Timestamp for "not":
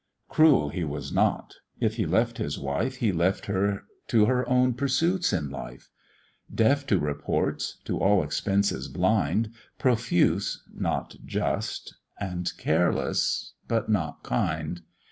1.13-1.53, 10.73-11.17, 13.89-14.23